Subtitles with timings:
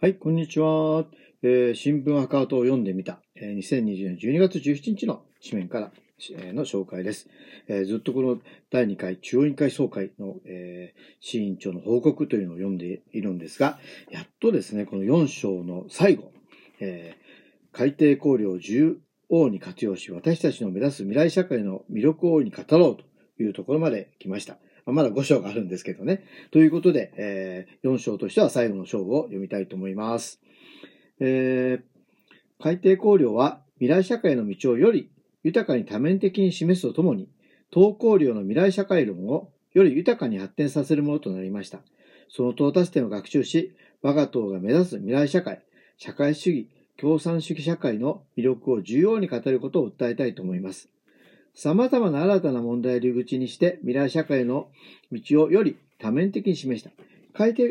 [0.00, 1.06] はい、こんにちは。
[1.42, 5.90] えー新聞アカウントを読んでみた、えー2020年12月17日の紙面から、
[6.38, 7.26] えーの紹介です、
[7.66, 8.38] えーずっとこの
[8.70, 16.30] 第2回中央委員会総会の、えー、市委員長の報告というのを読んでいるんですが、やっとですね、この4章の最後、
[16.78, 24.58] えー海底考慮を縦横に活用し、私たちの目指す未来社会の魅力を大いに語ろうというところまで来ました。
[24.88, 26.24] ままだ5章があるんですけどね。
[26.50, 30.40] ということで、えー4章としては最後の章を読みたいと思います。
[31.20, 31.82] えー
[32.60, 35.10] 海底考慮は未来社会の道をより
[35.44, 37.28] 豊かに多面的に示すとともに、
[37.70, 41.80] 東考慮の未来社会論をより豊かに発展させるものとなりました。
[42.30, 45.62] その到達点を学習し、我が党が目指す未来社会、
[45.98, 50.88] 社会主義、共産主義社会の魅力を重要に語ることを訴えたいと思います。
[51.60, 54.68] 様々な新たな問題を入り口にして未来社会の
[55.10, 56.92] 道をより多面的に示した。
[57.34, 57.62] 海底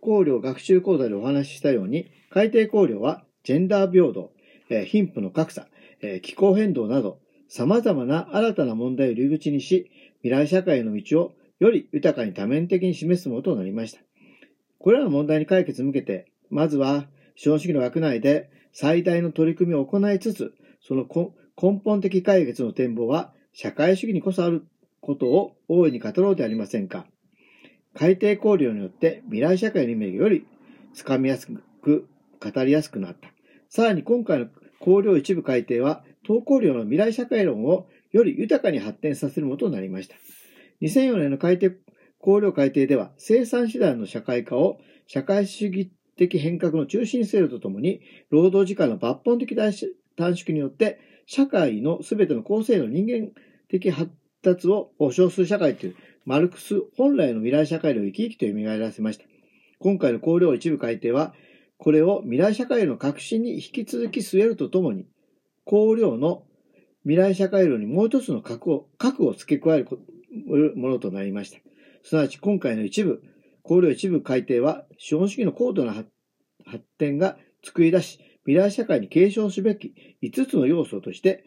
[0.00, 4.32] 考慮学習講座でお話ししたように、海底考慮はジェンダー平等、
[4.68, 5.68] えー貧富の格差、
[6.02, 14.00] えー気候変動など、様々な新たな問題を入り口にし、未来社会の道をより豊かに多面的に示すものとなりました。
[14.80, 21.06] これらの問題に解決に向けて、まずは資本主義の枠内で最大の取り組みを行いつつ、その
[21.56, 24.66] 根本的解決の展望は社会主義にこそある
[25.00, 27.06] ことを大いに語ろうではありませんか。
[27.94, 30.46] 海底考慮によって未来社会のイメージがより
[30.92, 32.06] つかみやすく、
[32.38, 33.30] 語りやすくなった。
[33.70, 40.16] さらに今回の考慮一部改定は、東考慮の未来社会論をより豊かに発展させるものとなりました。
[40.82, 41.70] 2004年の改定
[42.18, 53.30] 考慮改定では、生産手段の社会化を社会主義的変革の中心に据えるとともに、労働時間の抜本的短縮によって、社会のすべての構成の人間
[53.68, 59.24] 的発達を保障する社会という、マルクス本来の未来社会を生き生きと蘇らせました。
[59.78, 61.34] 今回の考慮一部改定は、
[61.78, 65.06] これを未来社会の革新に引き続き据えるとともに、
[65.64, 66.44] 考慮の
[67.02, 71.58] 未来社会論にもう一つの核を、核を付け加えるものとなりました。
[72.02, 73.22] すなわち今回の一部、
[73.62, 76.08] 考慮一部改定は、資本主義の高度な発
[76.98, 81.44] 展が作り出し、未来社会に継承すべき5つの要素として、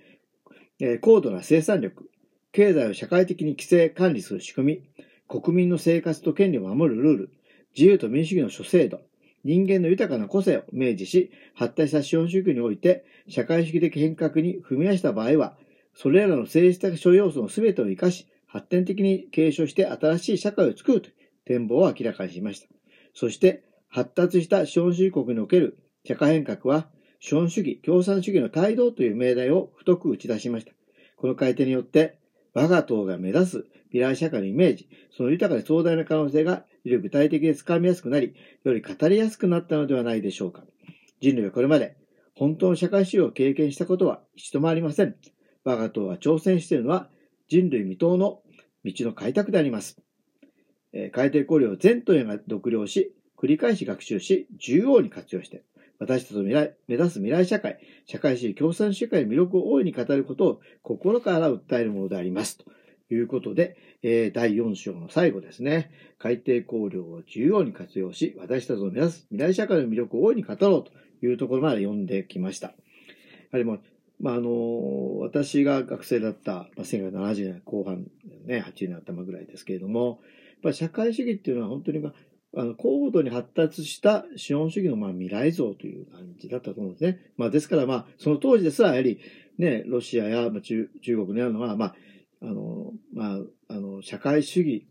[0.79, 2.09] え高度な生産力、
[2.51, 7.31] 経済を社会的に規制管理する仕組み、国民の生活と権利を守るルール、
[7.75, 9.01] 自由と民主主義の諸制度、
[9.43, 15.57] 人間の豊かな個性を明示し、発達した資本主義において、社会主義的変革に踏み出した場合は、
[15.93, 21.13] それらの政治的諸要素の全てを生かし、発展的に継承して新しい社会を作るという
[21.45, 22.67] 展望を明らかにしました。
[23.13, 25.77] そして、発達した資本主義国における
[26.09, 26.89] 社会変革は、
[27.19, 30.71] 資本主義、共産主義の態度という命題を太く打ち出しました。
[31.17, 32.17] この改定によって、
[32.55, 38.33] 我が党が目指す未来社会のイメージ、その豊かで壮大な可能性が、より具体的でつかみやすくなり、
[38.63, 40.63] より語りやすくなったのではないでしょうか。
[41.21, 41.95] 人類はこれまで、
[42.33, 45.15] 本当の社会主義を経験したことは一度もありません。
[45.63, 47.11] 我が党が挑戦しているのは、
[47.49, 48.41] 人類未踏の
[48.83, 50.01] 道の開拓であります。
[50.91, 55.63] えー海底考慮を全党員が独了し、繰り返し学習し、重要に活用して、
[55.99, 62.57] 私たちの未来目指す未来社会、社会主義共産主義社会の魅力を大いに語ることを心から訴えるものであります。
[62.57, 62.65] と
[63.13, 65.91] いうことで、えー第4章の最後ですね。
[66.17, 70.91] 海底考慮を重要に活用し、私たちの目指す未来社会の魅力を大いに語ろうと
[71.25, 72.67] いうところまで読んできました。
[72.67, 72.73] や
[73.51, 73.81] はりもう、
[74.21, 78.05] まあ、あの、私が学生だった、まあ、1970年後半、
[78.45, 80.19] ね、80年頭ぐらいですけれども、
[80.63, 82.13] やっぱ社会主義っていうのは本当に、まあ、
[82.55, 87.19] あの高度に発達した資本主義のまあ未来像という感じだったと思うんですね。
[87.37, 89.19] まあ、ですから、まあ、その当時ですら、やはり、
[89.57, 91.95] ね、ロシアや中中国のようなのは、まあ、
[92.41, 94.87] あの、まあ、あの、社会主義、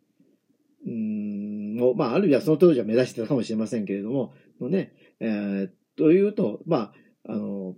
[0.86, 6.92] うん、も、まあ、ある意味はその当時は目指してたかもしれませんけれども、のね、えーというと、ま
[7.26, 7.74] あ、あの、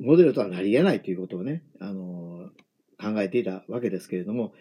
[0.00, 2.48] モデルとはなり得ないということをね、あの、
[3.00, 4.54] 考えていたわけですけれども、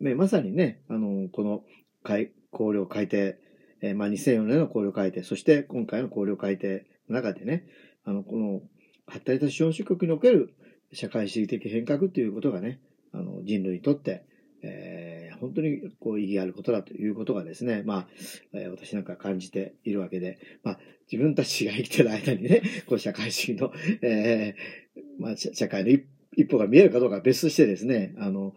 [0.00, 1.64] ね、まさにね、あの、この
[2.04, 3.38] 改考慮改定、
[3.82, 7.66] えまあ、2004年の考慮改定、そして今回の考慮改定の中でね、
[8.04, 8.62] あの、この
[9.06, 10.54] 発達した資本主義国における
[10.92, 12.80] 社会主義的変革ということがね、
[13.12, 14.24] あの、人類にとって、
[14.62, 18.06] えー本当にこう意義あることだということがですね、まあ、
[18.52, 20.78] えー私なんか感じているわけで、まあ、
[21.10, 26.04] 自分たちが生きてる間にね、こう社会主義の、えーまあ、社会の一
[26.36, 28.54] 一歩が見えるかどうかは別としてですね、あの、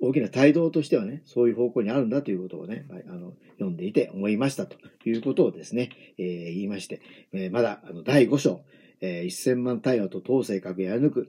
[0.00, 7.00] 大きな態度としてはね、そういう方向にあるんだということをね、あの、読んでいて思いましたということをですね、えー言いまして、
[7.32, 8.60] えーまだ、あの、第5章、
[9.00, 11.28] えー1000万対話と統制閣やり抜く、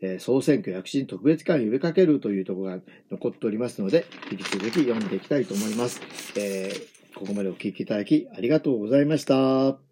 [0.00, 2.80] えー総選挙躍進特別会を呼びかけるというところが
[3.10, 6.00] 残っておりますので、引き続き読んでいきたいと思います。
[6.36, 9.85] えーここまでお聞きいただきありがとうございました。